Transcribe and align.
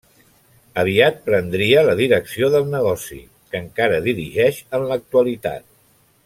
Aviat 0.83 1.19
prendria 1.27 1.83
la 1.89 1.93
direcció 1.99 2.49
del 2.55 2.65
negoci, 2.71 3.19
que 3.53 3.61
encara 3.67 4.01
dirigeix 4.09 4.63
en 4.79 4.89
l'actualitat. 4.93 5.67